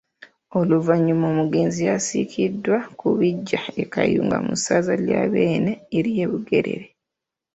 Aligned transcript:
Oluvannyuma 0.59 1.25
omugenzi 1.31 1.81
aziikiddwa 1.95 2.77
ku 2.99 3.07
biggya 3.19 3.61
e 3.83 3.85
Kayunga 3.93 4.37
mu 4.45 4.53
ssaza 4.57 4.93
lya 5.03 5.21
Bbeene 5.29 5.73
ery’e 5.97 6.25
Bugerere. 6.31 6.87